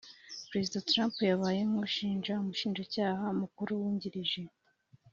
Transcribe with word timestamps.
Perezida 0.49 0.85
Trump 0.89 1.15
yabaye 1.31 1.61
nk'ushinja 1.69 2.31
umushinjacyaha 2.43 3.25
mukuru 3.41 3.71
wungirije 3.81 4.41